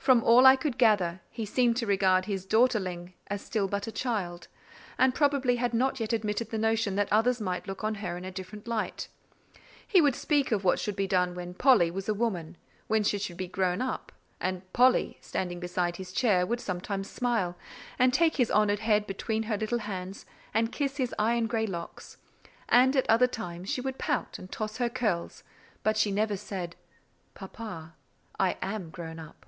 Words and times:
From 0.00 0.24
all 0.24 0.44
I 0.44 0.56
could 0.56 0.76
gather, 0.76 1.20
he 1.30 1.46
seemed 1.46 1.76
to 1.76 1.86
regard 1.86 2.24
his 2.24 2.44
"daughterling" 2.44 3.12
as 3.28 3.42
still 3.42 3.68
but 3.68 3.86
a 3.86 3.92
child, 3.92 4.48
and 4.98 5.14
probably 5.14 5.56
had 5.56 5.72
not 5.72 6.00
yet 6.00 6.12
admitted 6.12 6.50
the 6.50 6.58
notion 6.58 6.96
that 6.96 7.12
others 7.12 7.40
might 7.40 7.68
look 7.68 7.84
on 7.84 7.96
her 7.96 8.16
in 8.16 8.24
a 8.24 8.32
different 8.32 8.66
light: 8.66 9.06
he 9.86 10.00
would 10.00 10.16
speak 10.16 10.50
of 10.50 10.64
what 10.64 10.80
should 10.80 10.96
be 10.96 11.06
done 11.06 11.36
when 11.36 11.54
"Polly" 11.54 11.92
was 11.92 12.08
a 12.08 12.14
woman, 12.14 12.56
when 12.88 13.04
she 13.04 13.18
should 13.18 13.36
be 13.36 13.46
grown 13.46 13.80
up; 13.80 14.10
and 14.40 14.62
"Polly," 14.72 15.16
standing 15.20 15.60
beside 15.60 15.96
his 15.96 16.12
chair, 16.12 16.44
would 16.44 16.60
sometimes 16.60 17.08
smile 17.08 17.56
and 17.96 18.12
take 18.12 18.34
his 18.36 18.50
honoured 18.50 18.80
head 18.80 19.06
between 19.06 19.44
her 19.44 19.58
little 19.58 19.80
hands, 19.80 20.26
and 20.52 20.72
kiss 20.72 20.96
his 20.96 21.14
iron 21.20 21.46
grey 21.46 21.68
locks; 21.68 22.16
and, 22.68 22.96
at 22.96 23.08
other 23.08 23.28
times, 23.28 23.70
she 23.70 23.80
would 23.82 23.98
pout 23.98 24.40
and 24.40 24.50
toss 24.50 24.78
her 24.78 24.88
curls: 24.90 25.44
but 25.84 25.96
she 25.96 26.10
never 26.10 26.36
said, 26.36 26.74
"Papa, 27.34 27.94
I 28.40 28.56
am 28.60 28.90
grown 28.90 29.20
up." 29.20 29.46